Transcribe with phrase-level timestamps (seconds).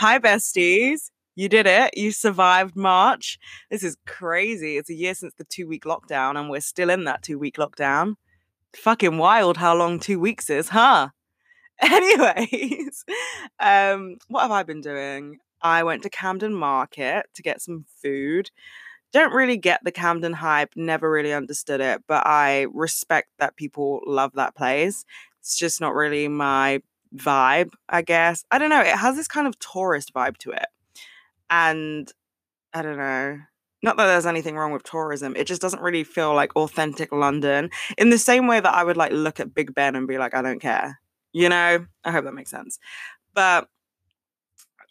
[0.00, 1.10] Hi, besties.
[1.34, 1.98] You did it.
[1.98, 3.36] You survived March.
[3.68, 4.76] This is crazy.
[4.76, 7.56] It's a year since the two week lockdown, and we're still in that two week
[7.56, 8.14] lockdown.
[8.76, 11.08] Fucking wild how long two weeks is, huh?
[11.80, 13.04] Anyways,
[13.58, 15.38] um, what have I been doing?
[15.62, 18.52] I went to Camden Market to get some food.
[19.12, 24.02] Don't really get the Camden hype, never really understood it, but I respect that people
[24.06, 25.04] love that place.
[25.40, 26.82] It's just not really my
[27.16, 28.44] vibe, I guess.
[28.50, 28.80] I don't know.
[28.80, 30.66] It has this kind of tourist vibe to it.
[31.50, 32.10] And
[32.72, 33.38] I don't know.
[33.82, 35.36] Not that there's anything wrong with tourism.
[35.36, 38.96] It just doesn't really feel like authentic London in the same way that I would
[38.96, 41.00] like look at Big Ben and be like, I don't care.
[41.32, 41.86] You know?
[42.04, 42.78] I hope that makes sense.
[43.34, 43.68] But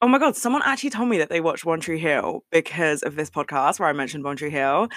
[0.02, 3.16] oh my god, someone actually told me that they watched One Tree Hill because of
[3.16, 4.88] this podcast where I mentioned One Tree Hill.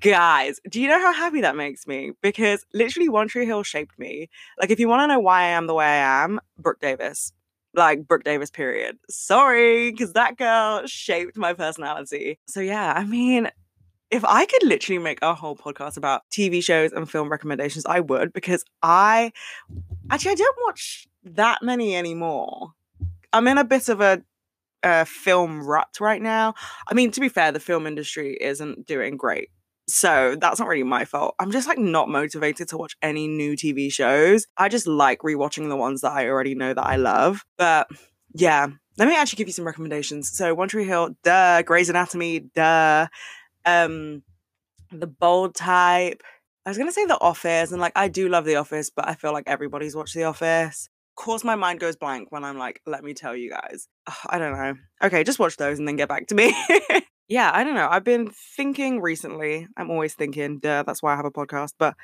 [0.00, 2.12] Guys, do you know how happy that makes me?
[2.22, 4.30] Because literally One Tree Hill shaped me.
[4.58, 7.32] Like, if you want to know why I am the way I am, Brooke Davis.
[7.74, 8.96] Like Brooke Davis, period.
[9.10, 12.38] Sorry, because that girl shaped my personality.
[12.46, 13.50] So yeah, I mean,
[14.10, 18.00] if I could literally make a whole podcast about TV shows and film recommendations, I
[18.00, 19.32] would because I
[20.08, 22.72] actually I don't watch that many anymore.
[23.32, 24.22] I'm in a bit of a,
[25.06, 26.54] film rut right now.
[26.86, 29.48] I mean, to be fair, the film industry isn't doing great.
[29.86, 31.34] So that's not really my fault.
[31.38, 34.46] I'm just like not motivated to watch any new TV shows.
[34.56, 37.44] I just like rewatching the ones that I already know that I love.
[37.58, 37.88] But
[38.34, 40.30] yeah, let me actually give you some recommendations.
[40.36, 43.08] So One Tree Hill, duh, Grey's Anatomy, duh.
[43.66, 44.22] Um
[44.90, 46.22] The Bold Type.
[46.66, 49.14] I was gonna say The Office, and like I do love The Office, but I
[49.14, 50.88] feel like everybody's watched The Office.
[51.16, 53.86] Of course, my mind goes blank when I'm like, let me tell you guys.
[54.06, 54.74] Ugh, I don't know.
[55.02, 56.56] Okay, just watch those and then get back to me.
[57.28, 57.88] yeah, I don't know.
[57.90, 59.66] I've been thinking recently.
[59.76, 61.72] I'm always thinking, duh, that's why I have a podcast.
[61.78, 61.94] But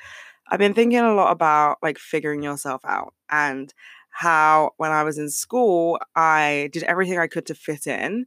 [0.49, 3.73] I've been thinking a lot about like figuring yourself out and
[4.09, 8.25] how when I was in school, I did everything I could to fit in.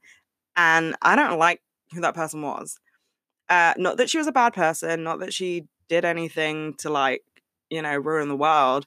[0.56, 1.60] And I don't like
[1.92, 2.78] who that person was.
[3.48, 7.22] Uh, not that she was a bad person, not that she did anything to like,
[7.70, 8.86] you know, ruin the world.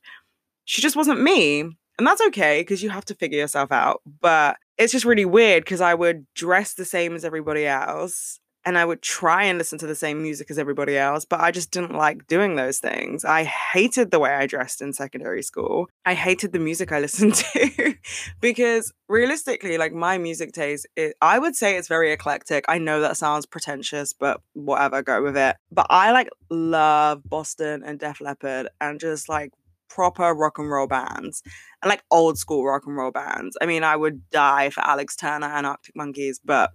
[0.65, 1.61] She just wasn't me.
[1.61, 4.01] And that's okay because you have to figure yourself out.
[4.21, 8.77] But it's just really weird because I would dress the same as everybody else and
[8.77, 11.71] I would try and listen to the same music as everybody else, but I just
[11.71, 13.23] didn't like doing those things.
[13.23, 15.87] I hated the way I dressed in secondary school.
[16.05, 17.95] I hated the music I listened to
[18.41, 22.65] because realistically, like my music taste, it, I would say it's very eclectic.
[22.67, 25.55] I know that sounds pretentious, but whatever, go with it.
[25.71, 29.53] But I like love Boston and Def Leppard and just like
[29.89, 31.41] proper rock and roll bands
[31.81, 33.57] and like old school rock and roll bands.
[33.61, 36.71] I mean, I would die for Alex Turner and Arctic Monkeys, but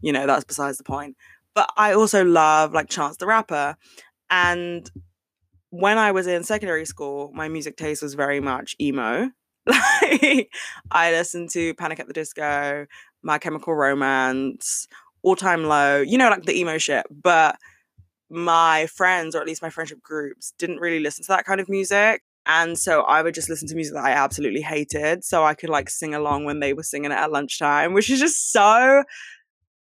[0.00, 1.16] you know, that's besides the point.
[1.54, 3.76] But I also love like Chance the Rapper.
[4.30, 4.90] And
[5.70, 9.30] when I was in secondary school, my music taste was very much emo.
[9.66, 10.50] Like
[10.90, 12.86] I listened to Panic at the Disco,
[13.22, 14.88] My Chemical Romance,
[15.22, 17.06] All Time Low, you know, like the emo shit.
[17.10, 17.56] But
[18.28, 21.68] my friends, or at least my friendship groups, didn't really listen to that kind of
[21.68, 22.22] music.
[22.46, 25.24] And so I would just listen to music that I absolutely hated.
[25.24, 28.18] So I could like sing along when they were singing it at lunchtime, which is
[28.18, 29.04] just so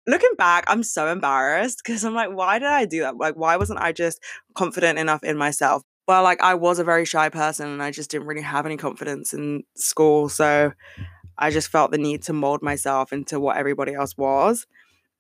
[0.08, 3.18] looking back, I'm so embarrassed because I'm like, why did I do that?
[3.18, 4.24] Like, why wasn't I just
[4.56, 5.84] confident enough in myself?
[6.08, 8.78] Well, like, I was a very shy person and I just didn't really have any
[8.78, 10.30] confidence in school.
[10.30, 10.72] So
[11.38, 14.66] I just felt the need to mold myself into what everybody else was.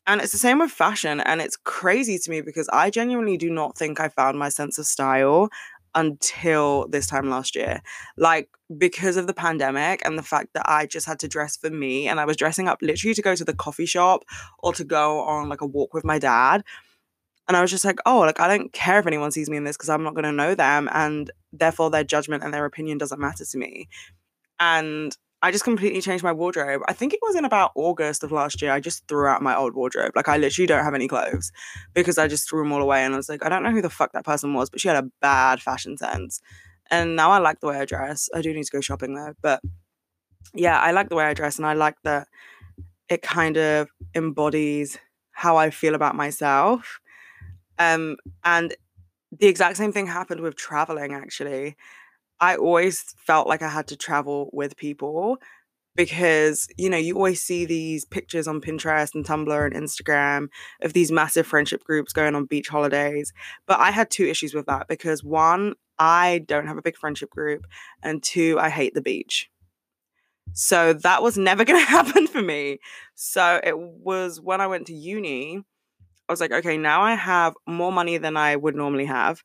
[0.08, 1.20] And it's the same with fashion.
[1.20, 4.78] And it's crazy to me because I genuinely do not think I found my sense
[4.78, 5.50] of style
[5.97, 7.81] until this time last year.
[8.16, 11.72] Like, because of the pandemic and the fact that I just had to dress for
[11.72, 14.24] me and I was dressing up literally to go to the coffee shop
[14.59, 16.63] or to go on like a walk with my dad.
[17.47, 19.63] And I was just like, oh, like, I don't care if anyone sees me in
[19.63, 20.88] this because I'm not going to know them.
[20.94, 23.88] And therefore, their judgment and their opinion doesn't matter to me.
[24.59, 26.81] And I just completely changed my wardrobe.
[26.88, 28.72] I think it was in about August of last year.
[28.72, 30.14] I just threw out my old wardrobe.
[30.16, 31.52] Like I literally don't have any clothes
[31.94, 33.03] because I just threw them all away.
[33.03, 34.88] And I was like, I don't know who the fuck that person was, but she
[34.88, 36.42] had a bad fashion sense.
[36.90, 38.30] And now I like the way I dress.
[38.34, 39.34] I do need to go shopping though.
[39.42, 39.62] But
[40.56, 42.28] yeah, I like the way I dress and I like that
[43.08, 44.97] it kind of embodies
[45.32, 47.00] how I feel about myself.
[47.78, 48.76] Um, and
[49.32, 51.76] the exact same thing happened with traveling actually.
[52.39, 55.37] I always felt like I had to travel with people
[55.97, 60.47] because you know you always see these pictures on Pinterest and Tumblr and Instagram
[60.81, 63.34] of these massive friendship groups going on beach holidays
[63.66, 67.31] but I had two issues with that because one I don't have a big friendship
[67.31, 67.66] group
[68.03, 69.49] and two I hate the beach.
[70.53, 72.79] So that was never going to happen for me.
[73.16, 75.63] So it was when I went to uni
[76.29, 79.41] I was like okay now I have more money than I would normally have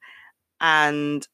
[0.60, 1.26] and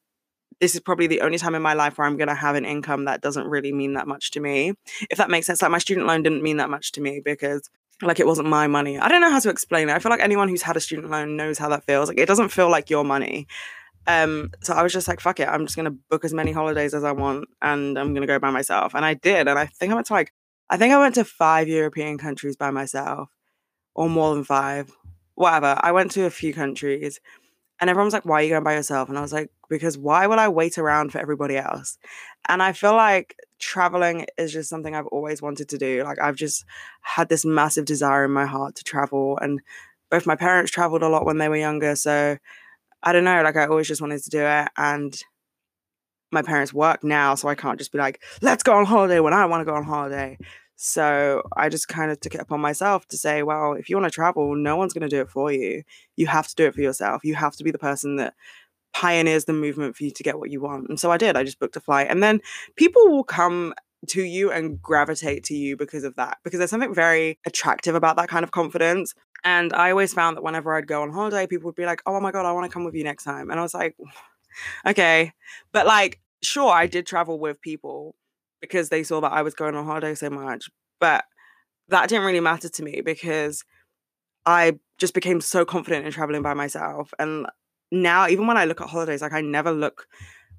[0.59, 2.65] this is probably the only time in my life where I'm going to have an
[2.65, 4.73] income that doesn't really mean that much to me.
[5.09, 5.61] If that makes sense.
[5.61, 7.69] Like my student loan didn't mean that much to me because
[8.01, 8.97] like it wasn't my money.
[8.97, 9.93] I don't know how to explain it.
[9.93, 12.09] I feel like anyone who's had a student loan knows how that feels.
[12.09, 13.47] Like it doesn't feel like your money.
[14.07, 16.93] Um, so I was just like, fuck it, I'm just gonna book as many holidays
[16.93, 18.95] as I want and I'm gonna go by myself.
[18.95, 19.47] And I did.
[19.47, 20.33] And I think I went to like
[20.69, 23.29] I think I went to five European countries by myself.
[23.95, 24.95] Or more than five.
[25.35, 25.77] Whatever.
[25.81, 27.19] I went to a few countries
[27.81, 29.09] and everyone's like, why are you going by yourself?
[29.09, 31.97] And I was like, because why would I wait around for everybody else?
[32.47, 36.03] And I feel like traveling is just something I've always wanted to do.
[36.03, 36.65] Like I've just
[37.01, 39.37] had this massive desire in my heart to travel.
[39.41, 39.61] And
[40.09, 41.95] both my parents traveled a lot when they were younger.
[41.95, 42.37] So
[43.03, 44.67] I don't know, like I always just wanted to do it.
[44.77, 45.21] And
[46.31, 49.33] my parents work now, so I can't just be like, let's go on holiday when
[49.33, 50.37] I want to go on holiday.
[50.75, 54.09] So I just kind of took it upon myself to say, well, if you want
[54.09, 55.83] to travel, no one's going to do it for you.
[56.15, 57.23] You have to do it for yourself.
[57.25, 58.33] You have to be the person that
[58.93, 60.89] pioneers the movement for you to get what you want.
[60.89, 61.37] And so I did.
[61.37, 62.07] I just booked a flight.
[62.09, 62.41] And then
[62.75, 63.73] people will come
[64.07, 68.15] to you and gravitate to you because of that, because there's something very attractive about
[68.17, 69.13] that kind of confidence.
[69.43, 72.19] And I always found that whenever I'd go on holiday, people would be like, oh
[72.19, 73.49] my God, I want to come with you next time.
[73.49, 73.95] And I was like,
[74.85, 75.33] okay.
[75.71, 78.15] But like, sure, I did travel with people
[78.61, 80.69] because they saw that I was going on holiday so much.
[80.99, 81.25] But
[81.89, 83.63] that didn't really matter to me because
[84.45, 87.13] I just became so confident in traveling by myself.
[87.19, 87.47] And
[87.91, 90.07] now, even when I look at holidays, like I never look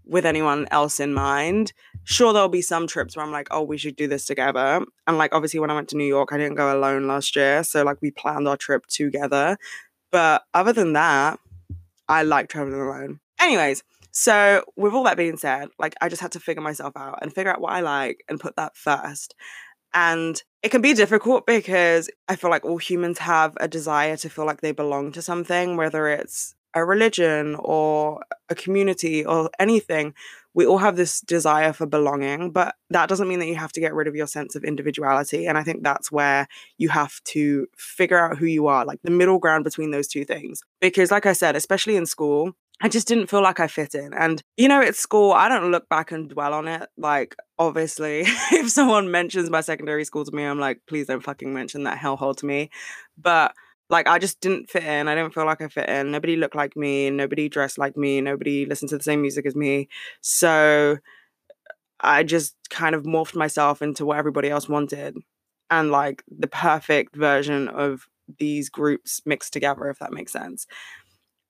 [0.04, 1.72] with anyone else in mind.
[2.04, 4.84] Sure, there'll be some trips where I'm like, oh, we should do this together.
[5.06, 7.62] And like, obviously, when I went to New York, I didn't go alone last year.
[7.62, 9.56] So, like, we planned our trip together.
[10.10, 11.38] But other than that,
[12.08, 13.20] I like traveling alone.
[13.40, 17.20] Anyways, so, with all that being said, like I just had to figure myself out
[17.22, 19.34] and figure out what I like and put that first.
[19.94, 24.28] And it can be difficult because I feel like all humans have a desire to
[24.28, 30.14] feel like they belong to something, whether it's a religion or a community or anything.
[30.52, 33.80] We all have this desire for belonging, but that doesn't mean that you have to
[33.80, 35.46] get rid of your sense of individuality.
[35.46, 39.12] And I think that's where you have to figure out who you are, like the
[39.12, 40.62] middle ground between those two things.
[40.80, 44.14] Because, like I said, especially in school, I just didn't feel like I fit in.
[44.14, 46.88] And, you know, at school, I don't look back and dwell on it.
[46.96, 48.20] Like, obviously,
[48.52, 51.98] if someone mentions my secondary school to me, I'm like, please don't fucking mention that
[51.98, 52.70] hellhole to me.
[53.18, 53.54] But,
[53.90, 55.08] like, I just didn't fit in.
[55.08, 56.10] I didn't feel like I fit in.
[56.10, 57.10] Nobody looked like me.
[57.10, 58.20] Nobody dressed like me.
[58.20, 59.88] Nobody listened to the same music as me.
[60.20, 60.98] So
[62.00, 65.16] I just kind of morphed myself into what everybody else wanted.
[65.70, 68.06] And, like, the perfect version of
[68.38, 70.66] these groups mixed together, if that makes sense.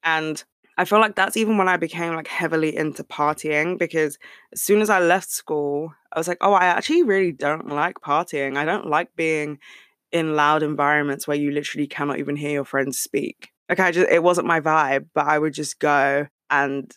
[0.02, 0.42] And
[0.78, 4.18] I feel like that's even when I became like heavily into partying because
[4.52, 7.96] as soon as I left school, I was like, oh, I actually really don't like
[7.96, 8.56] partying.
[8.56, 9.58] I don't like being
[10.12, 13.50] in loud environments where you literally cannot even hear your friends speak.
[13.68, 16.92] Like I just it wasn't my vibe, but I would just go and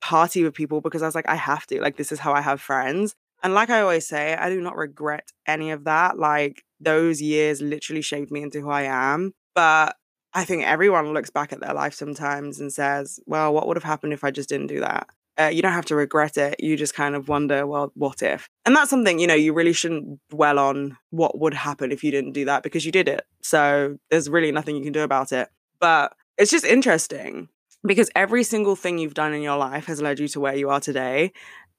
[0.00, 1.80] party with people because I was like, I have to.
[1.80, 3.14] Like this is how I have friends.
[3.42, 6.18] And like I always say, I do not regret any of that.
[6.18, 9.34] Like those years literally shaped me into who I am.
[9.54, 9.96] But
[10.32, 13.84] I think everyone looks back at their life sometimes and says, well, what would have
[13.84, 15.08] happened if I just didn't do that?
[15.38, 16.56] Uh, you don't have to regret it.
[16.60, 18.48] You just kind of wonder, well, what if?
[18.64, 22.12] And that's something, you know, you really shouldn't dwell on what would happen if you
[22.12, 23.26] didn't do that because you did it.
[23.42, 25.48] So there's really nothing you can do about it.
[25.80, 27.48] But it's just interesting
[27.84, 30.70] because every single thing you've done in your life has led you to where you
[30.70, 31.32] are today.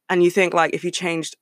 [0.09, 1.35] And you think, like, if you changed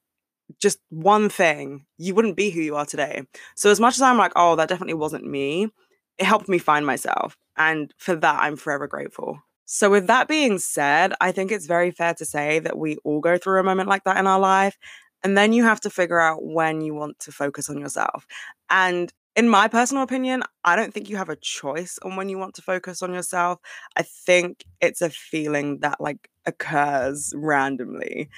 [0.61, 3.23] just one thing, you wouldn't be who you are today.
[3.55, 5.69] So as much as I'm like, oh, that definitely wasn't me,
[6.17, 7.35] it helped me find myself.
[7.57, 9.39] And for that, I'm forever grateful.
[9.65, 13.19] So, with that being said, I think it's very fair to say that we all
[13.21, 14.77] go through a moment like that in our life.
[15.23, 18.25] And then you have to figure out when you want to focus on yourself.
[18.69, 22.37] And in my personal opinion, I don't think you have a choice on when you
[22.37, 23.59] want to focus on yourself.
[23.95, 28.29] I think it's a feeling that like occurs randomly.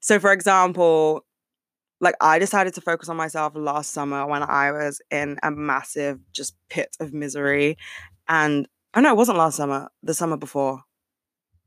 [0.00, 1.24] So, for example,
[2.00, 6.18] like I decided to focus on myself last summer when I was in a massive
[6.32, 7.76] just pit of misery.
[8.28, 10.82] And oh know it wasn't last summer, the summer before.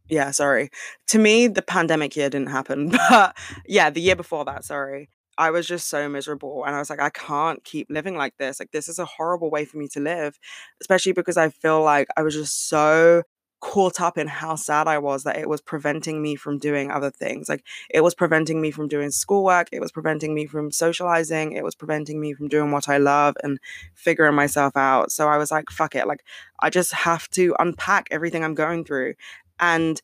[0.08, 0.70] Yeah, sorry.
[1.08, 5.10] To me, the pandemic year didn't happen, but yeah, the year before that, sorry.
[5.38, 6.64] I was just so miserable.
[6.66, 8.60] And I was like, I can't keep living like this.
[8.60, 10.40] Like, this is a horrible way for me to live,
[10.80, 13.24] especially because I feel like I was just so
[13.62, 17.10] caught up in how sad I was that it was preventing me from doing other
[17.10, 17.50] things.
[17.50, 21.64] Like it was preventing me from doing schoolwork, it was preventing me from socializing, it
[21.64, 23.60] was preventing me from doing what I love and
[23.94, 25.12] figuring myself out.
[25.12, 26.08] So I was like, fuck it.
[26.08, 26.24] Like
[26.60, 29.16] I just have to unpack everything I'm going through.
[29.60, 30.02] And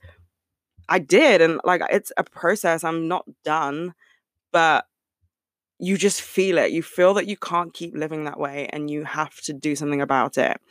[0.90, 1.42] I did.
[1.42, 2.84] And like it's a process.
[2.84, 3.94] I'm not done,
[4.52, 4.86] but
[5.82, 6.72] you just feel it.
[6.72, 10.00] You feel that you can't keep living that way and you have to do something
[10.00, 10.62] about it.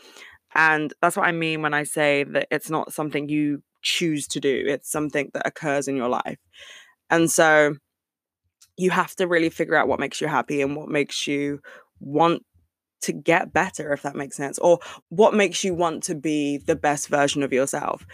[0.55, 4.41] And that's what I mean when I say that it's not something you choose to
[4.41, 6.39] do, it's something that occurs in your life.
[7.09, 7.75] And so
[8.77, 11.61] you have to really figure out what makes you happy and what makes you
[12.01, 12.43] want
[13.03, 14.79] to get better, if that makes sense, or
[15.09, 18.07] what makes you want to be the best version of yourself.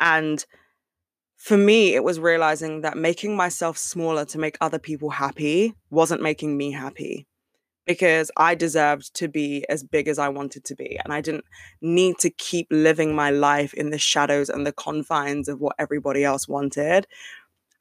[0.00, 0.44] And
[1.36, 6.22] for me, it was realizing that making myself smaller to make other people happy wasn't
[6.22, 7.26] making me happy
[7.86, 10.98] because I deserved to be as big as I wanted to be.
[11.04, 11.44] And I didn't
[11.80, 16.24] need to keep living my life in the shadows and the confines of what everybody
[16.24, 17.06] else wanted.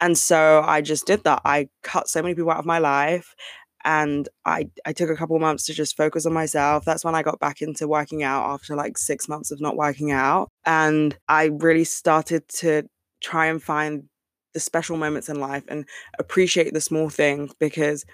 [0.02, 1.42] And so I just did that.
[1.46, 3.36] I cut so many people out of my life
[3.86, 6.86] and I I took a couple months to just focus on myself.
[6.86, 10.12] That's when I got back into working out after like 6 months of not working
[10.12, 12.84] out and I really started to
[13.22, 14.04] try and find
[14.54, 15.86] the special moments in life and
[16.20, 18.06] appreciate the small things because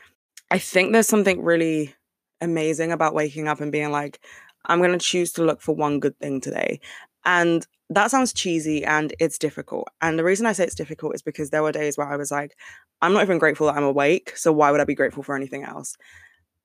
[0.52, 1.94] I think there's something really
[2.42, 4.20] amazing about waking up and being like
[4.66, 6.80] I'm going to choose to look for one good thing today.
[7.26, 9.88] And that sounds cheesy and it's difficult.
[10.02, 12.32] And the reason I say it's difficult is because there were days where I was
[12.32, 12.56] like,
[13.02, 14.36] I'm not even grateful that I'm awake.
[14.36, 15.96] So why would I be grateful for anything else?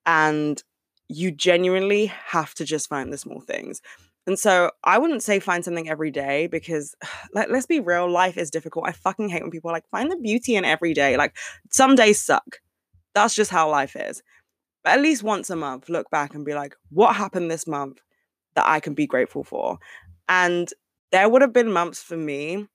[0.07, 0.63] And
[1.09, 3.81] you genuinely have to just find the small things.
[4.27, 6.95] And so I wouldn't say find something every day because
[7.35, 8.87] let, let's be real, life is difficult.
[8.89, 11.17] I fucking hate when people are like, find the beauty in every day.
[11.17, 11.37] Like
[11.71, 12.61] some days suck.
[13.15, 14.23] That's just how life is.
[14.83, 18.01] But at least once a month, look back and be like, what happened this month
[18.55, 19.79] that I can be grateful for?
[20.29, 20.69] And
[21.11, 22.67] there would have been months for me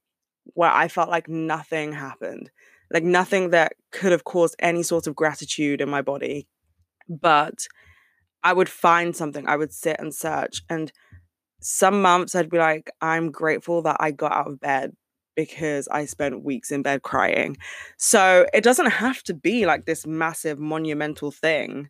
[0.53, 2.49] where I felt like nothing happened,
[2.91, 6.47] like nothing that could have caused any sort of gratitude in my body.
[7.07, 7.67] But
[8.43, 10.63] I would find something, I would sit and search.
[10.69, 10.91] And
[11.61, 14.95] some months I'd be like, I'm grateful that I got out of bed
[15.39, 17.55] because I spent weeks in bed crying.
[17.95, 21.87] So it doesn't have to be like this massive monumental thing.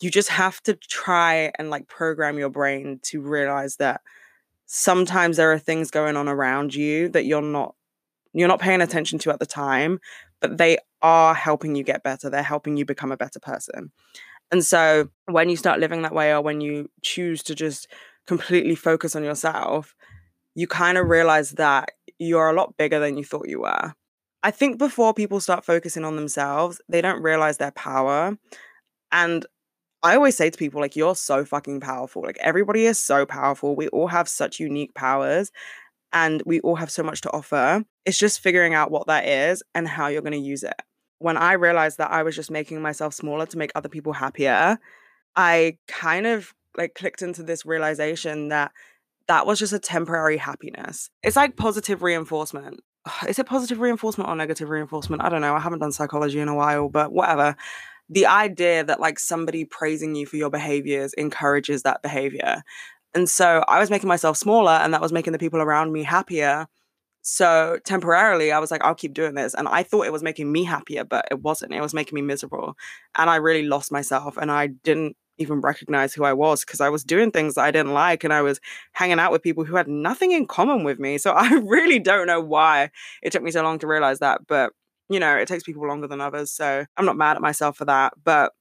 [0.00, 4.00] You just have to try and like program your brain to realize that
[4.66, 7.74] sometimes there are things going on around you that you're not
[8.32, 9.98] you're not paying attention to at the time
[10.40, 13.92] but they are helping you get better they're helping you become a better person
[14.50, 17.86] and so when you start living that way or when you choose to just
[18.26, 19.94] completely focus on yourself
[20.54, 23.94] you kind of realize that you're a lot bigger than you thought you were
[24.42, 28.36] i think before people start focusing on themselves they don't realize their power
[29.10, 29.46] and
[30.04, 32.22] I always say to people, like, you're so fucking powerful.
[32.22, 33.76] Like, everybody is so powerful.
[33.76, 35.52] We all have such unique powers
[36.12, 37.84] and we all have so much to offer.
[38.04, 40.74] It's just figuring out what that is and how you're going to use it.
[41.18, 44.78] When I realized that I was just making myself smaller to make other people happier,
[45.36, 48.72] I kind of like clicked into this realization that
[49.28, 51.10] that was just a temporary happiness.
[51.22, 52.80] It's like positive reinforcement.
[53.28, 55.22] Is it positive reinforcement or negative reinforcement?
[55.22, 55.54] I don't know.
[55.54, 57.56] I haven't done psychology in a while, but whatever
[58.12, 62.62] the idea that like somebody praising you for your behaviors encourages that behavior.
[63.14, 66.02] And so I was making myself smaller and that was making the people around me
[66.02, 66.66] happier.
[67.22, 69.54] So temporarily I was like, I'll keep doing this.
[69.54, 71.72] And I thought it was making me happier, but it wasn't.
[71.72, 72.74] It was making me miserable.
[73.16, 76.88] And I really lost myself and I didn't even recognize who I was because I
[76.88, 78.60] was doing things I didn't like and I was
[78.92, 81.18] hanging out with people who had nothing in common with me.
[81.18, 82.90] So I really don't know why
[83.22, 84.46] it took me so long to realize that.
[84.46, 84.72] But
[85.08, 86.50] you know, it takes people longer than others.
[86.50, 88.14] So I'm not mad at myself for that.
[88.24, 88.52] But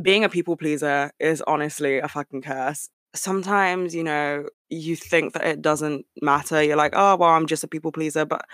[0.00, 2.88] being a people pleaser is honestly a fucking curse.
[3.14, 6.62] Sometimes, you know, you think that it doesn't matter.
[6.62, 8.24] You're like, oh, well, I'm just a people pleaser.
[8.24, 8.44] But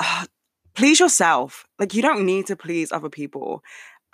[0.00, 0.26] uh,
[0.74, 1.64] please yourself.
[1.78, 3.62] Like, you don't need to please other people.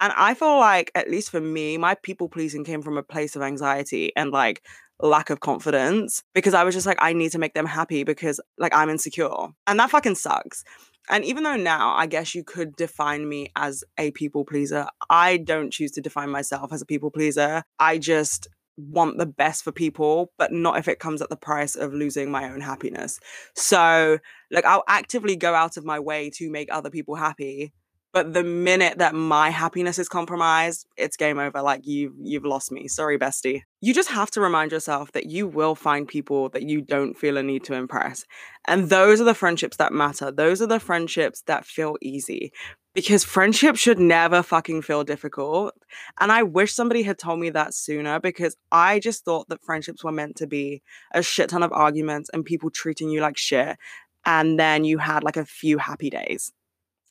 [0.00, 3.36] And I feel like, at least for me, my people pleasing came from a place
[3.36, 4.62] of anxiety and like
[5.00, 8.40] lack of confidence because I was just like, I need to make them happy because
[8.58, 9.48] like I'm insecure.
[9.66, 10.64] And that fucking sucks.
[11.10, 15.36] And even though now I guess you could define me as a people pleaser, I
[15.36, 17.64] don't choose to define myself as a people pleaser.
[17.78, 21.74] I just want the best for people, but not if it comes at the price
[21.74, 23.20] of losing my own happiness.
[23.54, 24.18] So,
[24.50, 27.72] like, I'll actively go out of my way to make other people happy
[28.12, 31.62] but the minute that my happiness is compromised, it's game over.
[31.62, 32.86] Like you you've lost me.
[32.86, 33.62] Sorry, bestie.
[33.80, 37.38] You just have to remind yourself that you will find people that you don't feel
[37.38, 38.24] a need to impress.
[38.66, 40.30] And those are the friendships that matter.
[40.30, 42.52] Those are the friendships that feel easy.
[42.94, 45.72] Because friendship should never fucking feel difficult.
[46.20, 50.04] And I wish somebody had told me that sooner because I just thought that friendships
[50.04, 50.82] were meant to be
[51.14, 53.78] a shit ton of arguments and people treating you like shit.
[54.26, 56.52] And then you had like a few happy days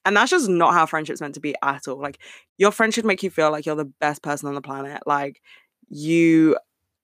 [0.05, 2.01] and that's just not how friendship's meant to be at all.
[2.01, 2.19] Like
[2.57, 5.01] your friend should make you feel like you're the best person on the planet.
[5.05, 5.41] Like
[5.89, 6.57] you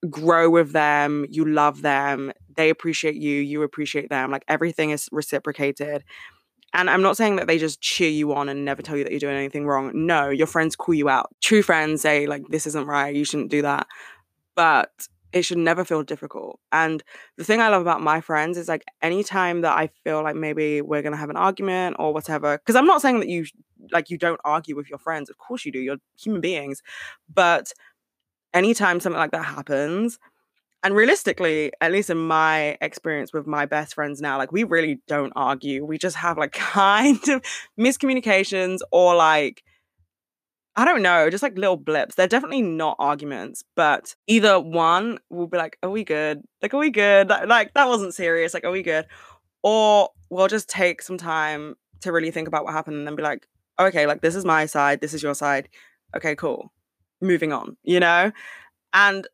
[0.09, 4.31] grow with them, you love them, they appreciate you, you appreciate them.
[4.31, 6.03] Like everything is reciprocated.
[6.73, 9.11] And I'm not saying that they just cheer you on and never tell you that
[9.11, 9.91] you're doing anything wrong.
[9.93, 11.33] No, your friends call you out.
[11.41, 13.87] True friends say, like, this isn't right, you shouldn't do that.
[14.53, 14.91] But
[15.33, 16.59] it should never feel difficult.
[16.71, 17.03] And
[17.37, 20.81] the thing I love about my friends is like anytime that I feel like maybe
[20.81, 23.45] we're gonna have an argument or whatever, because I'm not saying that you
[23.91, 25.29] like you don't argue with your friends.
[25.29, 25.79] Of course you do.
[25.79, 26.81] You're human beings.
[27.33, 27.71] But
[28.53, 30.17] anytime something like that happens,
[30.83, 34.99] and realistically, at least in my experience with my best friends now, like we really
[35.07, 35.83] don't argue.
[35.85, 37.41] We just have like kind of
[37.79, 39.63] miscommunications or like
[40.77, 42.15] I don't know, just like little blips.
[42.15, 46.43] They're definitely not arguments, but either one will be like, "Are we good?
[46.61, 47.29] Like, are we good?
[47.29, 48.53] Like, that wasn't serious.
[48.53, 49.07] Like, are we good?"
[49.63, 53.23] Or we'll just take some time to really think about what happened and then be
[53.23, 53.47] like,
[53.79, 55.01] "Okay, like this is my side.
[55.01, 55.69] This is your side.
[56.17, 56.73] Okay, cool.
[57.21, 58.31] Moving on." You know,
[58.93, 59.27] and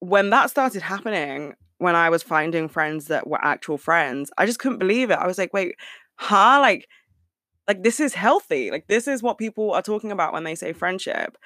[0.00, 4.58] when that started happening, when I was finding friends that were actual friends, I just
[4.60, 5.18] couldn't believe it.
[5.18, 5.76] I was like, "Wait,
[6.16, 6.58] huh?
[6.60, 6.88] Like."
[7.68, 8.70] Like this is healthy.
[8.70, 11.36] Like this is what people are talking about when they say friendship.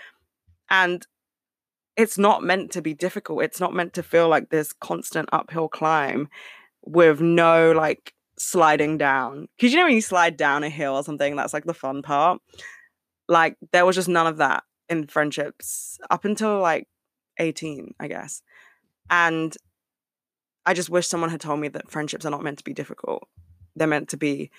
[0.70, 1.06] And
[1.96, 3.42] it's not meant to be difficult.
[3.42, 6.28] It's not meant to feel like this constant uphill climb
[6.82, 9.48] with no like sliding down.
[9.60, 12.02] Cause you know when you slide down a hill or something, that's like the fun
[12.02, 12.40] part.
[13.28, 16.88] Like there was just none of that in friendships up until like
[17.38, 18.42] 18, I guess.
[19.10, 19.56] And
[20.66, 23.28] I just wish someone had told me that friendships are not meant to be difficult.
[23.76, 24.50] They're meant to be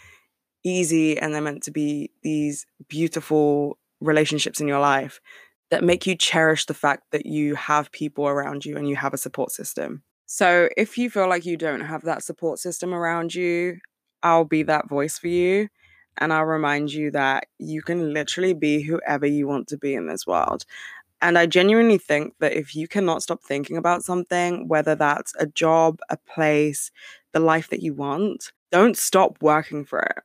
[0.66, 5.22] easy and they're meant to be these beautiful relationships in your life
[5.72, 9.14] that make you cherish the fact that you have people around you and you have
[9.14, 10.04] a support system.
[10.26, 13.78] So if you feel like you don't have that support system around you,
[14.24, 15.70] I'll be that voice for you.
[16.18, 20.08] And I'll remind you that you can literally be whoever you want to be in
[20.08, 20.66] this world.
[21.22, 25.46] And I genuinely think that if you cannot stop thinking about something, whether that's a
[25.46, 26.92] job, a place,
[27.34, 30.24] the life that you want, don't stop working for it.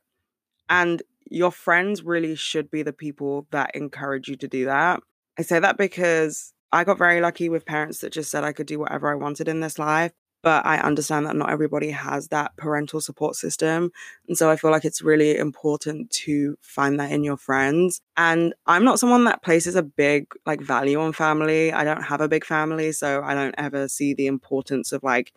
[0.71, 5.01] And your friends really should be the people that encourage you to do that.
[5.37, 8.67] I say that because I got very lucky with parents that just said I could
[8.67, 10.13] do whatever I wanted in this life.
[10.43, 13.91] But I understand that not everybody has that parental support system.
[14.27, 18.01] And so I feel like it's really important to find that in your friends.
[18.17, 21.71] And I'm not someone that places a big like value on family.
[21.71, 22.91] I don't have a big family.
[22.91, 25.31] So I don't ever see the importance of like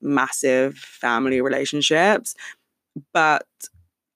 [0.00, 2.36] massive family relationships.
[3.12, 3.46] But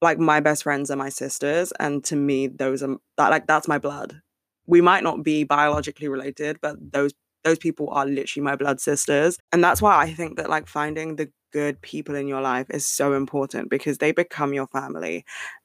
[0.00, 3.68] like my best friends are my sisters and to me those are that like that's
[3.68, 4.20] my blood.
[4.66, 7.12] We might not be biologically related but those
[7.44, 11.16] those people are literally my blood sisters and that's why i think that like finding
[11.16, 15.24] the good people in your life is so important because they become your family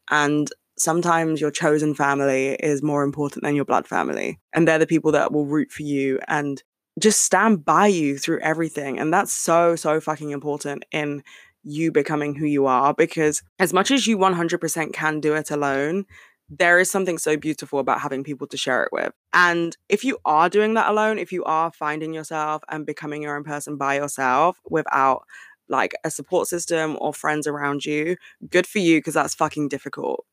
[0.10, 4.88] and sometimes your chosen family is more important than your blood family and they're the
[4.88, 6.64] people that will root for you and
[7.00, 11.24] just stand by you through everything and that's so so fucking important in
[11.64, 16.06] you becoming who you are because as much as you 100% can do it alone
[16.50, 19.12] there is something so beautiful about having people to share it with.
[19.34, 23.36] And if you are doing that alone, if you are finding yourself and becoming your
[23.36, 25.24] own person by yourself without
[25.70, 28.18] like a support system or friends around you,
[28.50, 30.26] good for you because that's fucking difficult.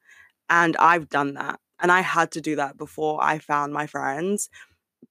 [0.49, 1.61] And I've done that.
[1.79, 4.51] And I had to do that before I found my friends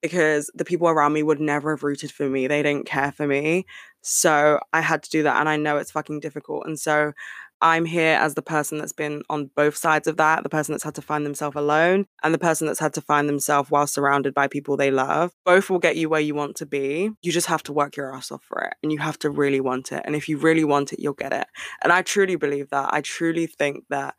[0.01, 2.47] because the people around me would never have rooted for me.
[2.47, 3.65] They didn't care for me.
[4.01, 5.39] So I had to do that.
[5.39, 6.65] And I know it's fucking difficult.
[6.65, 7.13] And so
[7.61, 10.83] I'm here as the person that's been on both sides of that the person that's
[10.83, 14.33] had to find themselves alone and the person that's had to find themselves while surrounded
[14.33, 15.33] by people they love.
[15.45, 17.11] Both will get you where you want to be.
[17.21, 19.59] You just have to work your ass off for it and you have to really
[19.59, 20.03] want it.
[20.05, 21.47] And if you really want it, you'll get it.
[21.83, 22.93] And I truly believe that.
[22.93, 24.15] I truly think that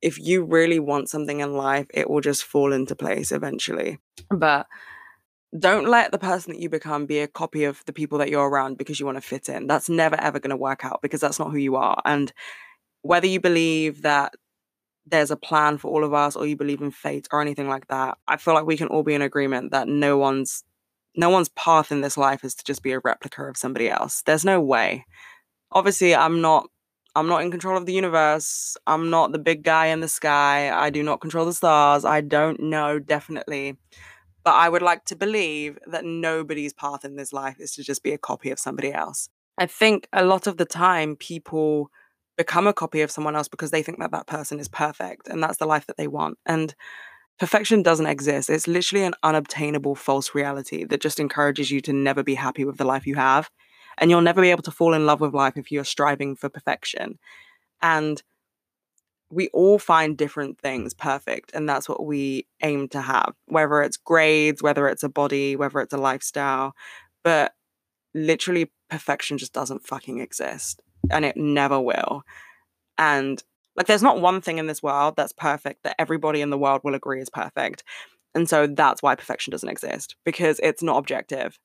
[0.00, 3.98] if you really want something in life, it will just fall into place eventually.
[4.30, 4.68] But
[5.56, 8.48] don't let the person that you become be a copy of the people that you're
[8.48, 9.66] around because you want to fit in.
[9.66, 12.00] That's never ever going to work out because that's not who you are.
[12.04, 12.32] And
[13.02, 14.34] whether you believe that
[15.06, 17.86] there's a plan for all of us or you believe in fate or anything like
[17.88, 20.64] that, I feel like we can all be in agreement that no one's
[21.16, 24.22] no one's path in this life is to just be a replica of somebody else.
[24.22, 25.06] There's no way.
[25.72, 26.68] Obviously, I'm not
[27.16, 28.76] I'm not in control of the universe.
[28.86, 30.70] I'm not the big guy in the sky.
[30.70, 32.04] I do not control the stars.
[32.04, 33.78] I don't know definitely
[34.48, 38.02] but I would like to believe that nobody's path in this life is to just
[38.02, 39.28] be a copy of somebody else.
[39.58, 41.90] I think a lot of the time people
[42.38, 45.42] become a copy of someone else because they think that that person is perfect and
[45.42, 46.38] that's the life that they want.
[46.46, 46.74] And
[47.38, 48.48] perfection doesn't exist.
[48.48, 52.78] It's literally an unobtainable false reality that just encourages you to never be happy with
[52.78, 53.50] the life you have.
[53.98, 56.48] And you'll never be able to fall in love with life if you're striving for
[56.48, 57.18] perfection.
[57.82, 58.22] And
[59.30, 63.96] we all find different things perfect and that's what we aim to have whether it's
[63.96, 66.74] grades whether it's a body whether it's a lifestyle
[67.24, 67.54] but
[68.14, 72.22] literally perfection just doesn't fucking exist and it never will
[72.98, 73.42] and
[73.76, 76.80] like there's not one thing in this world that's perfect that everybody in the world
[76.84, 77.84] will agree is perfect
[78.34, 81.58] and so that's why perfection doesn't exist because it's not objective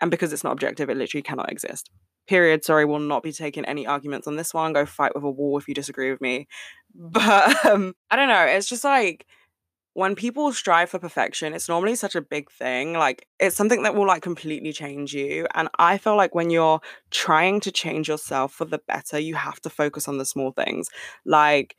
[0.00, 1.90] And because it's not objective, it literally cannot exist.
[2.26, 2.64] Period.
[2.64, 4.72] Sorry, will not be taking any arguments on this one.
[4.72, 6.48] Go fight with a wall if you disagree with me.
[6.96, 8.44] But um, I don't know.
[8.44, 9.26] It's just like
[9.94, 12.92] when people strive for perfection, it's normally such a big thing.
[12.92, 15.46] Like it's something that will like completely change you.
[15.54, 19.60] And I feel like when you're trying to change yourself for the better, you have
[19.62, 20.88] to focus on the small things.
[21.24, 21.76] Like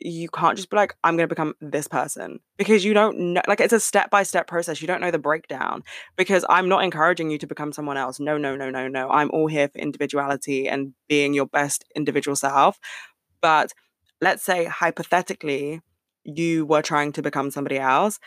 [0.00, 3.42] you can't just be like, I'm going to become this person because you don't know,
[3.46, 4.80] like, it's a step by step process.
[4.80, 5.82] You don't know the breakdown
[6.16, 8.18] because I'm not encouraging you to become someone else.
[8.18, 9.10] No, no, no, no, no.
[9.10, 12.78] I'm all here for individuality and being your best individual self.
[13.42, 13.72] But
[14.20, 15.82] let's say, hypothetically,
[16.24, 18.18] you were trying to become somebody else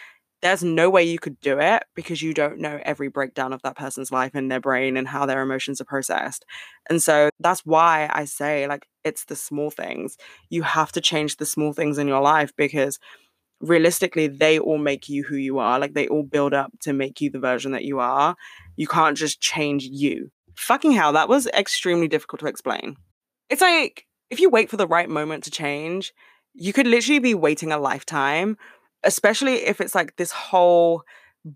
[0.44, 3.78] there's no way you could do it because you don't know every breakdown of that
[3.78, 6.46] person's life and their brain and how their emotions are processed.
[6.90, 10.18] And so that's why I say, like, it's the small things.
[10.50, 13.00] You have to change the small things in your life because
[13.62, 15.80] realistically, they all make you who you are.
[15.80, 18.36] Like, they all build up to make you the version that you are.
[18.76, 20.30] You can't just change you.
[20.56, 22.98] Fucking hell, that was extremely difficult to explain.
[23.50, 26.14] It's like if you wait for the right moment to change,
[26.54, 28.58] you could literally be waiting a lifetime
[29.04, 31.04] especially if it's like this whole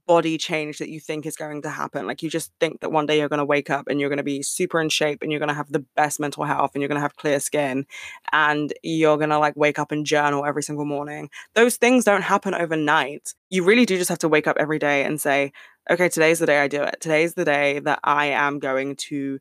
[0.05, 2.05] body change that you think is going to happen.
[2.05, 4.17] Like you just think that one day you're going to wake up and you're going
[4.17, 6.81] to be super in shape and you're going to have the best mental health and
[6.81, 7.85] you're going to have clear skin
[8.33, 11.29] and you're going to like wake up and journal every single morning.
[11.55, 13.33] Those things don't happen overnight.
[13.49, 15.53] You really do just have to wake up every day and say,
[15.89, 16.97] okay, today's the day I do it.
[16.99, 19.39] Today's the day that I am going to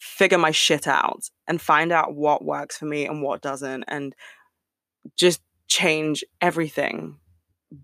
[0.00, 4.14] figure my shit out and find out what works for me and what doesn't and
[5.16, 7.16] just change everything,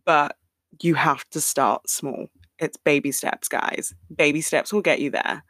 [0.04, 0.36] but
[0.80, 2.26] you have to start small.
[2.58, 3.94] It's baby steps, guys.
[4.14, 5.42] Baby steps will get you there.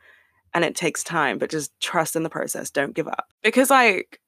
[0.54, 2.70] And it takes time, but just trust in the process.
[2.70, 3.26] Don't give up.
[3.42, 4.20] Because, like,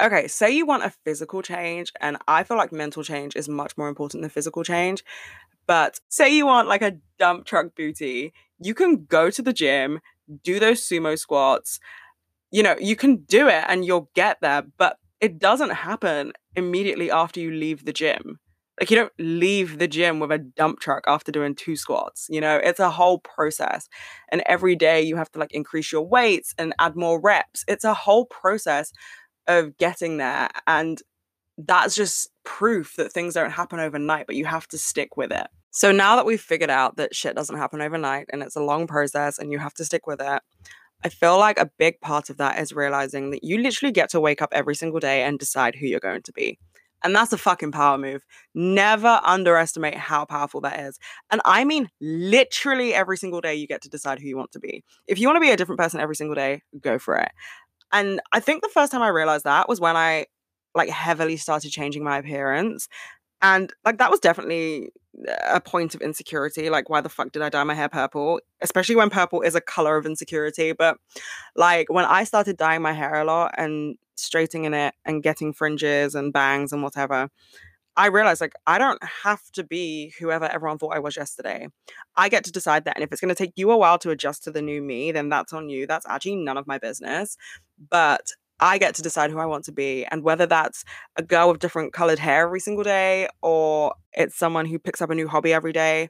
[0.00, 3.76] okay, say you want a physical change, and I feel like mental change is much
[3.76, 5.04] more important than physical change.
[5.66, 10.00] But say you want like a dump truck booty, you can go to the gym,
[10.42, 11.78] do those sumo squats.
[12.50, 17.10] You know, you can do it and you'll get there, but it doesn't happen immediately
[17.10, 18.38] after you leave the gym.
[18.80, 22.26] Like you don't leave the gym with a dump truck after doing two squats.
[22.30, 23.88] You know, it's a whole process.
[24.32, 27.62] And every day you have to like increase your weights and add more reps.
[27.68, 28.90] It's a whole process
[29.46, 30.48] of getting there.
[30.66, 31.00] And
[31.58, 35.46] that's just proof that things don't happen overnight, but you have to stick with it.
[35.72, 38.86] So now that we've figured out that shit doesn't happen overnight and it's a long
[38.86, 40.42] process and you have to stick with it,
[41.02, 44.20] I feel like a big part of that is realizing that you literally get to
[44.20, 46.58] wake up every single day and decide who you're going to be.
[47.02, 48.24] And that's a fucking power move.
[48.54, 50.98] Never underestimate how powerful that is.
[51.30, 54.60] And I mean, literally every single day you get to decide who you want to
[54.60, 54.84] be.
[55.06, 57.30] If you want to be a different person every single day, go for it.
[57.92, 60.26] And I think the first time I realized that was when I
[60.74, 62.88] like heavily started changing my appearance.
[63.40, 64.90] And like that was definitely
[65.48, 66.70] a point of insecurity.
[66.70, 68.40] Like, why the fuck did I dye my hair purple?
[68.60, 70.72] Especially when purple is a color of insecurity.
[70.72, 70.98] But
[71.56, 76.14] like when I started dyeing my hair a lot and straightening it and getting fringes
[76.14, 77.28] and bangs and whatever,
[77.96, 81.68] I realized like I don't have to be whoever everyone thought I was yesterday.
[82.16, 82.96] I get to decide that.
[82.96, 85.12] And if it's going to take you a while to adjust to the new me,
[85.12, 85.86] then that's on you.
[85.86, 87.36] That's actually none of my business.
[87.90, 90.04] But I get to decide who I want to be.
[90.04, 90.84] And whether that's
[91.16, 95.10] a girl with different colored hair every single day or it's someone who picks up
[95.10, 96.08] a new hobby every day,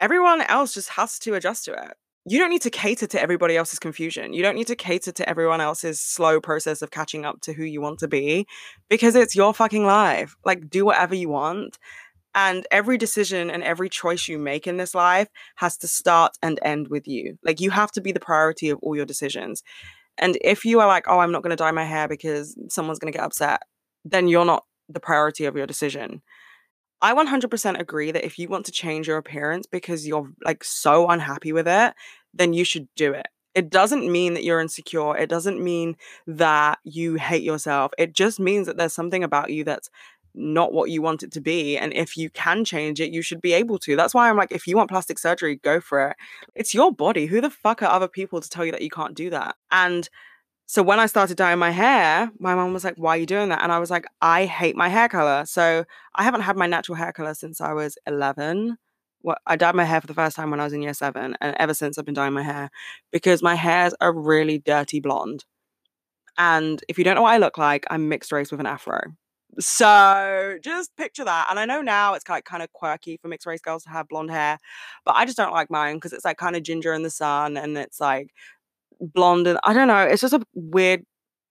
[0.00, 1.94] everyone else just has to adjust to it.
[2.24, 4.32] You don't need to cater to everybody else's confusion.
[4.32, 7.64] You don't need to cater to everyone else's slow process of catching up to who
[7.64, 8.46] you want to be
[8.88, 10.36] because it's your fucking life.
[10.44, 11.78] Like, do whatever you want.
[12.34, 16.60] And every decision and every choice you make in this life has to start and
[16.62, 17.38] end with you.
[17.42, 19.62] Like, you have to be the priority of all your decisions.
[20.22, 23.00] And if you are like, oh, I'm not going to dye my hair because someone's
[23.00, 23.62] going to get upset,
[24.04, 26.22] then you're not the priority of your decision.
[27.00, 31.08] I 100% agree that if you want to change your appearance because you're like so
[31.08, 31.94] unhappy with it,
[32.32, 33.26] then you should do it.
[33.56, 35.16] It doesn't mean that you're insecure.
[35.16, 35.96] It doesn't mean
[36.28, 37.90] that you hate yourself.
[37.98, 39.90] It just means that there's something about you that's
[40.34, 41.76] not what you want it to be.
[41.76, 43.96] And if you can change it, you should be able to.
[43.96, 46.16] That's why I'm like, if you want plastic surgery, go for it.
[46.54, 47.26] It's your body.
[47.26, 49.56] Who the fuck are other people to tell you that you can't do that?
[49.70, 50.08] And
[50.66, 53.50] so when I started dyeing my hair, my mom was like, Why are you doing
[53.50, 53.62] that?
[53.62, 55.44] And I was like, I hate my hair color.
[55.44, 58.78] So I haven't had my natural hair color since I was 11.
[59.22, 61.36] Well, I dyed my hair for the first time when I was in year seven.
[61.40, 62.70] And ever since I've been dyeing my hair
[63.12, 65.44] because my hair's a really dirty blonde.
[66.38, 69.12] And if you don't know what I look like, I'm mixed race with an afro.
[69.58, 71.46] So just picture that.
[71.50, 74.08] And I know now it's like kind of quirky for mixed race girls to have
[74.08, 74.58] blonde hair,
[75.04, 77.56] but I just don't like mine because it's like kind of ginger in the sun
[77.58, 78.30] and it's like
[79.00, 80.02] blonde and I don't know.
[80.04, 81.04] It's just a weird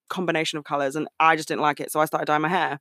[0.09, 1.91] combination of colors and I just didn't like it.
[1.91, 2.79] So I started dyeing my hair.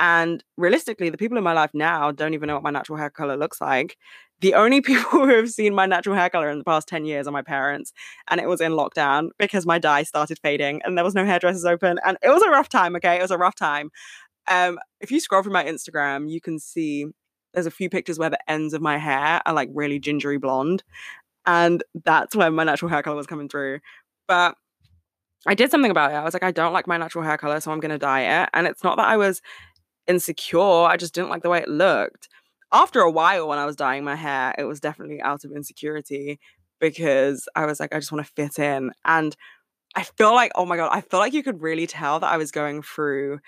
[0.00, 3.10] And realistically, the people in my life now don't even know what my natural hair
[3.10, 3.96] color looks like.
[4.40, 7.28] The only people who have seen my natural hair color in the past 10 years
[7.28, 7.92] are my parents.
[8.30, 11.64] And it was in lockdown because my dye started fading and there was no hairdressers
[11.64, 11.98] open.
[12.04, 13.16] And it was a rough time, okay?
[13.18, 13.90] It was a rough time.
[14.52, 17.06] Um, if you scroll through my Instagram, you can see
[17.54, 20.82] there's a few pictures where the ends of my hair are like really gingery blonde.
[21.46, 23.80] And that's when my natural hair color was coming through.
[24.28, 24.56] But
[25.46, 26.16] I did something about it.
[26.16, 28.42] I was like, I don't like my natural hair color, so I'm going to dye
[28.42, 28.50] it.
[28.52, 29.40] And it's not that I was
[30.06, 32.28] insecure, I just didn't like the way it looked.
[32.72, 36.38] After a while, when I was dyeing my hair, it was definitely out of insecurity
[36.80, 38.92] because I was like, I just want to fit in.
[39.04, 39.36] And
[39.94, 42.36] I feel like, oh my God, I feel like you could really tell that I
[42.36, 43.40] was going through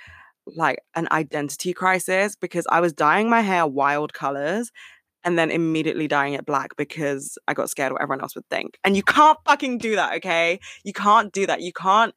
[0.47, 4.71] like an identity crisis because I was dyeing my hair wild colors
[5.25, 8.79] and then immediately dyeing it black because I got scared what everyone else would think.
[8.85, 10.61] And you can't fucking do that, okay?
[10.85, 11.63] You can't do that.
[11.63, 12.15] You can't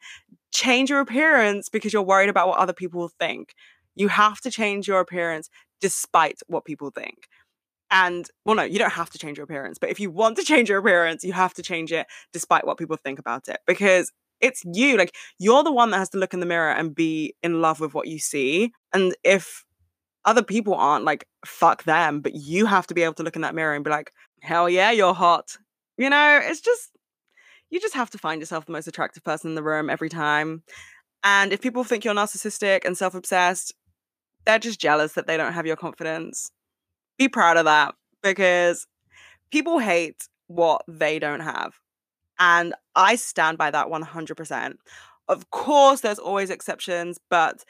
[0.53, 3.53] change your appearance because you're worried about what other people will think.
[3.95, 7.27] You have to change your appearance despite what people think.
[7.89, 10.43] And well, no, you don't have to change your appearance, but if you want to
[10.45, 14.11] change your appearance, you have to change it despite what people think about it because
[14.41, 14.97] it's you.
[14.97, 17.79] Like, you're the one that has to look in the mirror and be in love
[17.79, 18.71] with what you see.
[18.93, 19.65] And if
[20.27, 23.41] other people aren't like fuck them but you have to be able to look in
[23.41, 25.57] that mirror and be like hell yeah you're hot
[25.97, 26.91] you know it's just
[27.69, 30.61] you just have to find yourself the most attractive person in the room every time
[31.23, 33.73] and if people think you're narcissistic and self-obsessed
[34.45, 36.51] they're just jealous that they don't have your confidence
[37.17, 38.85] be proud of that because
[39.49, 41.73] people hate what they don't have
[42.39, 44.73] and i stand by that 100%
[45.27, 47.63] of course there's always exceptions but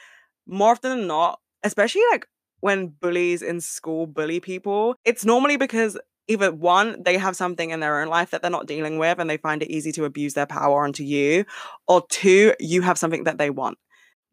[0.45, 2.27] more often than not especially like
[2.60, 7.80] when bullies in school bully people, it's normally because either one, they have something in
[7.80, 10.34] their own life that they're not dealing with and they find it easy to abuse
[10.34, 11.45] their power onto you,
[11.88, 13.77] or two, you have something that they want.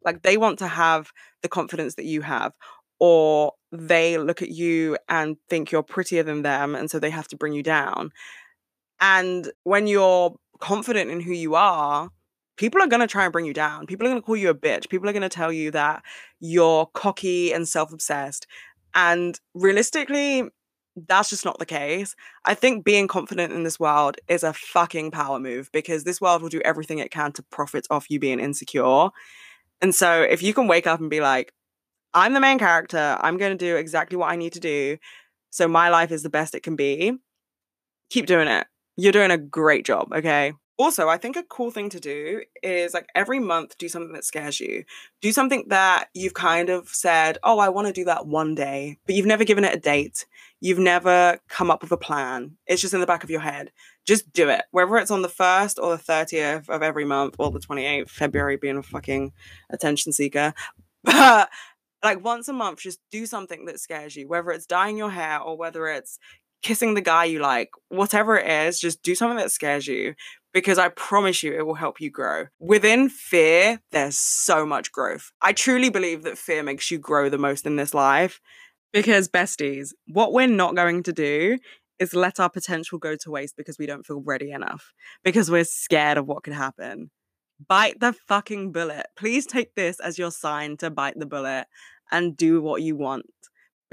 [0.05, 2.53] Like they want to have the confidence that you have,
[2.99, 7.29] or they look at you and think you're prettier than them, and so they have
[7.29, 8.11] to bring you down.
[9.01, 12.11] And when you're confident in who you are,
[12.57, 13.87] people are going to try and bring you down.
[13.87, 14.89] People are going to call you a bitch.
[14.89, 16.03] People are going to tell you that
[16.41, 18.47] you're cocky and self obsessed.
[18.95, 20.45] And realistically,
[20.97, 22.15] that's just not the case.
[22.45, 26.43] I think being confident in this world is a fucking power move because this world
[26.43, 29.09] will do everything it can to profit off you being insecure.
[29.81, 31.53] And so if you can wake up and be like,
[32.15, 34.99] I'm the main character, I'm going to do exactly what I need to do.
[35.51, 37.19] So my life is the best it can be.
[38.11, 38.67] Keep doing it.
[38.97, 40.53] You're doing a great job, okay?
[40.77, 44.25] Also, I think a cool thing to do is like every month do something that
[44.25, 44.85] scares you.
[45.21, 48.99] Do something that you've kind of said, oh, I want to do that one day,
[49.07, 50.27] but you've never given it a date.
[50.61, 52.57] You've never come up with a plan.
[52.67, 53.71] It's just in the back of your head.
[54.05, 54.63] Just do it.
[54.73, 58.57] Whether it's on the 1st or the 30th of every month or the 28th, February
[58.57, 59.33] being a fucking
[59.71, 60.55] attention seeker.
[61.05, 61.51] But
[62.03, 65.41] like once a month, just do something that scares you, whether it's dyeing your hair
[65.41, 66.19] or whether it's
[66.65, 70.15] kissing the guy you like, whatever it is, just do something that scares you
[70.53, 72.47] because I promise you it will help you grow.
[72.59, 75.31] Within fear, there's so much growth.
[75.43, 78.41] I truly believe that fear makes you grow the most in this life
[78.93, 81.59] because, besties, what we're not going to do
[81.99, 85.65] is let our potential go to waste because we don't feel ready enough, because we're
[85.65, 87.11] scared of what could happen.
[87.69, 89.07] Bite the fucking bullet.
[89.17, 91.67] Please take this as your sign to bite the bullet
[92.11, 93.27] and do what you want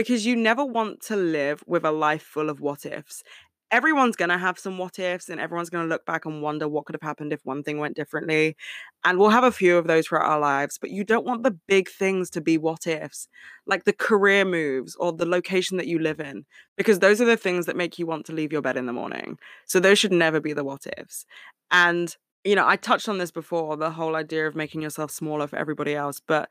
[0.02, 3.24] because you never want to live with a life full of what ifs
[3.72, 6.68] everyone's going to have some what ifs and everyone's going to look back and wonder
[6.68, 8.56] what could have happened if one thing went differently.
[9.04, 11.58] And we'll have a few of those throughout our lives, but you don't want the
[11.68, 13.28] big things to be what ifs,
[13.66, 16.46] like the career moves or the location that you live in,
[16.78, 18.94] because those are the things that make you want to leave your bed in the
[18.94, 19.38] morning.
[19.66, 21.26] So those should never be the what ifs.
[21.72, 25.46] And you know, I touched on this before the whole idea of making yourself smaller
[25.46, 26.50] for everybody else, but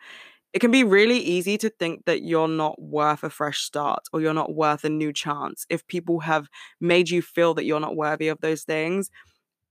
[0.52, 4.20] it can be really easy to think that you're not worth a fresh start or
[4.20, 6.48] you're not worth a new chance if people have
[6.80, 9.10] made you feel that you're not worthy of those things.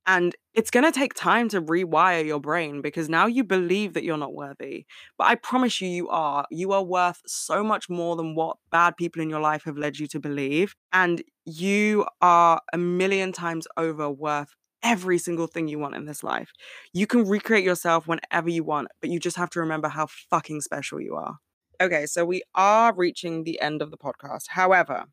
[0.07, 4.03] And it's going to take time to rewire your brain because now you believe that
[4.03, 4.85] you're not worthy.
[5.17, 6.45] But I promise you, you are.
[6.49, 9.99] You are worth so much more than what bad people in your life have led
[9.99, 10.75] you to believe.
[10.93, 16.23] And you are a million times over worth every single thing you want in this
[16.23, 16.51] life.
[16.93, 20.61] You can recreate yourself whenever you want, but you just have to remember how fucking
[20.61, 21.37] special you are.
[21.81, 24.49] Okay, so we are reaching the end of the podcast.
[24.49, 25.05] However,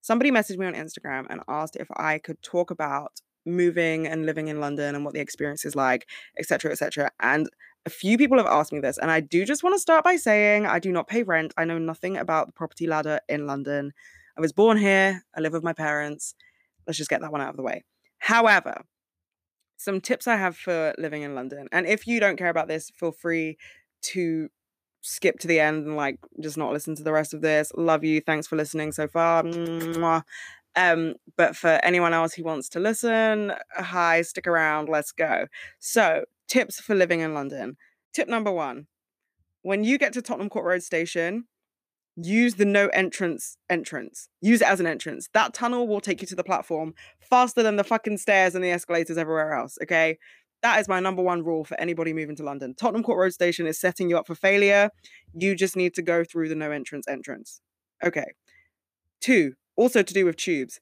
[0.00, 4.48] somebody messaged me on Instagram and asked if I could talk about moving and living
[4.48, 7.10] in London and what the experience is like, etc., etc.
[7.20, 7.48] And
[7.86, 10.16] a few people have asked me this, and I do just want to start by
[10.16, 11.54] saying I do not pay rent.
[11.56, 13.92] I know nothing about the property ladder in London.
[14.36, 16.34] I was born here, I live with my parents.
[16.86, 17.84] Let's just get that one out of the way.
[18.18, 18.82] However,
[19.78, 21.68] some tips I have for living in London.
[21.72, 23.56] And if you don't care about this, feel free
[24.02, 24.48] to
[25.00, 27.72] skip to the end and like just not listen to the rest of this.
[27.76, 28.20] Love you.
[28.20, 29.44] Thanks for listening so far.
[30.76, 35.46] Um, but for anyone else who wants to listen, hi, stick around, let's go.
[35.80, 37.76] So, tips for living in London.
[38.12, 38.86] Tip number one
[39.62, 41.44] when you get to Tottenham Court Road Station,
[42.20, 44.28] use the no entrance entrance.
[44.40, 45.28] Use it as an entrance.
[45.34, 48.70] That tunnel will take you to the platform faster than the fucking stairs and the
[48.70, 49.78] escalators everywhere else.
[49.82, 50.18] Okay.
[50.60, 52.74] That is my number one rule for anybody moving to London.
[52.74, 54.90] Tottenham Court Road Station is setting you up for failure.
[55.32, 57.60] You just need to go through the no entrance entrance.
[58.04, 58.32] Okay.
[59.20, 60.80] Two, also to do with tubes.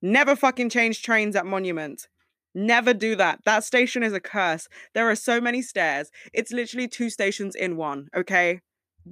[0.00, 2.06] Never fucking change trains at Monument.
[2.54, 3.40] Never do that.
[3.44, 4.68] That station is a curse.
[4.94, 6.10] There are so many stairs.
[6.32, 8.60] It's literally two stations in one, okay?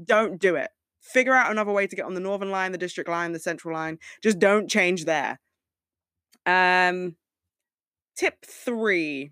[0.04, 0.70] Don't do it.
[1.12, 3.74] Figure out another way to get on the Northern Line, the District Line, the Central
[3.74, 3.98] Line.
[4.22, 5.38] Just don't change there.
[6.44, 7.16] Um
[8.16, 9.30] tip 3.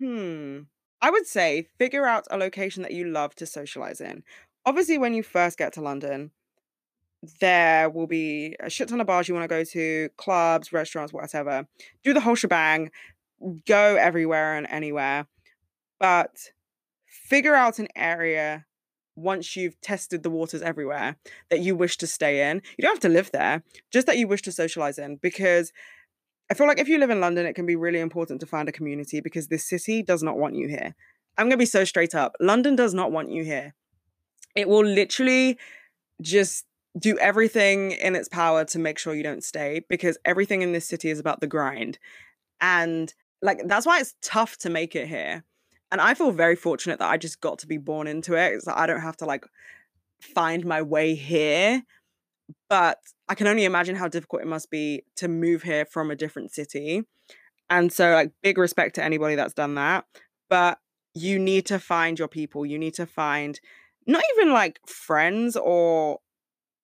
[0.00, 0.60] Hmm.
[1.00, 4.24] I would say figure out a location that you love to socialize in.
[4.64, 6.32] Obviously when you first get to London,
[7.40, 11.12] there will be a shit ton of bars you want to go to, clubs, restaurants,
[11.12, 11.66] whatever.
[12.04, 12.90] Do the whole shebang,
[13.66, 15.26] go everywhere and anywhere.
[15.98, 16.50] But
[17.06, 18.66] figure out an area
[19.16, 21.16] once you've tested the waters everywhere
[21.50, 22.62] that you wish to stay in.
[22.76, 25.16] You don't have to live there, just that you wish to socialize in.
[25.16, 25.72] Because
[26.50, 28.68] I feel like if you live in London, it can be really important to find
[28.68, 30.94] a community because this city does not want you here.
[31.38, 32.36] I'm going to be so straight up.
[32.40, 33.74] London does not want you here.
[34.54, 35.58] It will literally
[36.22, 36.64] just
[36.98, 40.88] do everything in its power to make sure you don't stay because everything in this
[40.88, 41.98] city is about the grind.
[42.60, 45.44] And like that's why it's tough to make it here.
[45.90, 48.62] And I feel very fortunate that I just got to be born into it.
[48.62, 49.44] So I don't have to like
[50.20, 51.82] find my way here.
[52.68, 56.16] But I can only imagine how difficult it must be to move here from a
[56.16, 57.02] different city.
[57.70, 60.04] And so like big respect to anybody that's done that.
[60.48, 60.78] But
[61.14, 62.66] you need to find your people.
[62.66, 63.58] You need to find
[64.06, 66.18] not even like friends or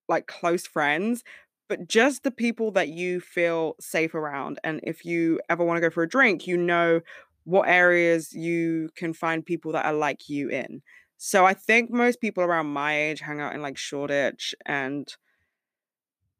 [0.08, 1.22] like close friends,
[1.68, 4.58] but just the people that you feel safe around.
[4.64, 7.00] And if you ever want to go for a drink, you know
[7.44, 10.82] what areas you can find people that are like you in.
[11.18, 15.12] So I think most people around my age hang out in like Shoreditch and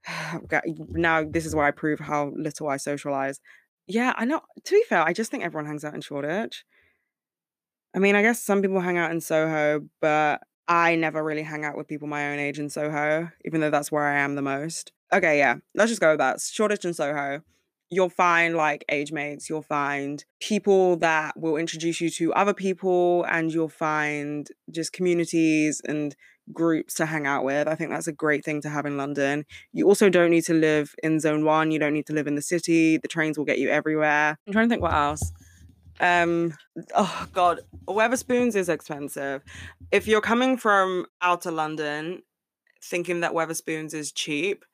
[0.91, 3.41] now this is where I prove how little I socialize.
[3.87, 4.41] Yeah, I know.
[4.65, 6.65] To be fair, I just think everyone hangs out in Shoreditch.
[7.95, 11.65] I mean, I guess some people hang out in Soho, but I never really hang
[11.65, 14.43] out with people my own age in Soho, even though that's where I am the
[14.43, 14.93] most.
[15.13, 16.41] Okay, yeah, let's just go with that.
[16.41, 17.43] Shoreditch and Soho.
[17.95, 23.25] You'll find like age mates, you'll find people that will introduce you to other people,
[23.25, 26.17] and you'll find just communities and
[26.55, 27.69] groups to hang out with.
[27.69, 29.45] I think that's a great thing to have in London.
[29.75, 32.35] You also don't need to live in zone one, you don't need to live in
[32.35, 32.97] the city.
[32.97, 34.39] The trains will get you everywhere.
[34.47, 35.31] I'm trying to think what else.
[36.01, 36.55] Um,
[36.95, 39.43] oh god, Wetherspoons is expensive.
[39.91, 42.23] If you're coming from outer London
[42.83, 44.65] thinking that Wetherspoons is cheap,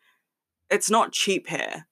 [0.70, 1.88] it's not cheap here.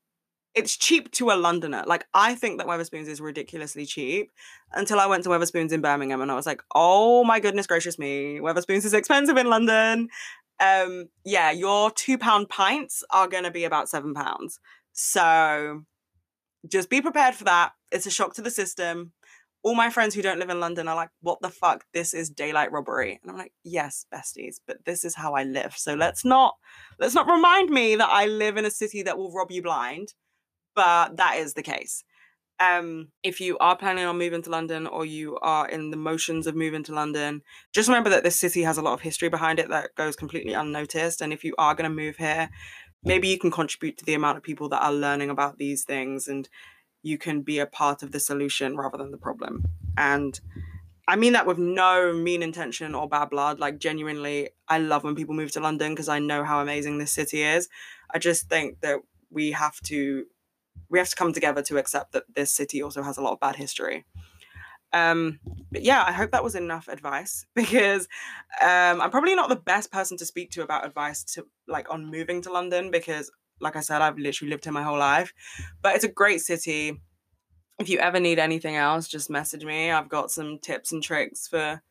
[0.57, 1.85] It's cheap to a Londoner.
[1.87, 4.33] Like I think that Wetherspoons is ridiculously cheap
[4.73, 7.99] until I went to Wetherspoons in Birmingham and I was like, "Oh my goodness gracious
[7.99, 10.09] me, Wetherspoons is expensive in London."
[10.59, 14.59] Um yeah, your 2 pound pints are to be about 7 pounds.
[14.93, 15.85] So
[16.67, 17.73] just be prepared for that.
[17.93, 19.13] It's a shock to the system
[19.67, 21.85] all my friends who don't live in London are like, what the fuck?
[21.93, 23.19] This is daylight robbery.
[23.21, 25.75] And I'm like, yes, besties, but this is how I live.
[25.77, 26.55] So let's not
[27.01, 30.15] let's not remind me that I live in a city that will rob you blind.
[30.77, 32.05] But that is the case.
[32.61, 36.47] Um, if you are planning on moving to London or you are in the motions
[36.47, 39.59] of moving to London, just remember that this city has a lot of history behind
[39.59, 41.21] it that goes completely unnoticed.
[41.21, 42.49] And if you are going to move here,
[43.03, 46.29] maybe you can contribute to the amount of people that are learning about these things
[46.29, 46.49] and
[47.03, 49.65] you can be a part of the solution rather than the problem.
[49.97, 50.39] And
[51.09, 53.61] I mean that with no mean intention or bad blood.
[53.61, 57.13] Like, genuinely, I love when people move to London because I know how amazing this
[57.13, 57.69] city is.
[58.13, 58.99] I just think that
[59.31, 60.27] we have to
[60.89, 63.41] we have to come together to accept that this city also has a lot of
[63.41, 64.05] bad history.
[64.93, 68.09] Um, but yeah, I hope that was enough advice because
[68.63, 72.11] um, I'm probably not the best person to speak to about advice to like on
[72.11, 75.33] moving to London because like I said, I've literally lived here my whole life.
[75.83, 77.01] But it's a great city.
[77.79, 79.91] If you ever need anything else, just message me.
[79.91, 81.83] I've got some tips and tricks for,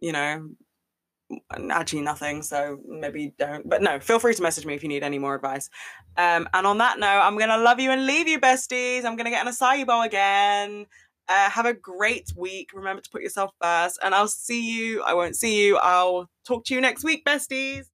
[0.00, 0.50] you know,
[1.70, 2.42] actually nothing.
[2.42, 3.68] So maybe don't.
[3.68, 5.68] But no, feel free to message me if you need any more advice.
[6.16, 9.04] Um, and on that note, I'm gonna love you and leave you, besties.
[9.04, 10.86] I'm gonna get an acai bowl again.
[11.28, 12.70] Uh, have a great week.
[12.74, 13.98] Remember to put yourself first.
[14.02, 15.02] And I'll see you.
[15.02, 15.76] I won't see you.
[15.76, 17.84] I'll talk to you next week, besties.